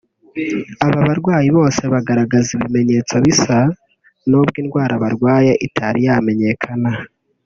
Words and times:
Aba 0.85 0.99
barwayi 1.07 1.49
bose 1.57 1.81
bagaragaza 1.93 2.49
ibimenyetso 2.57 3.15
bisa 3.25 3.59
n’ubwo 4.29 4.55
indwara 4.63 4.93
barwaye 5.03 5.51
itari 5.65 5.99
yamenyekana 6.07 6.89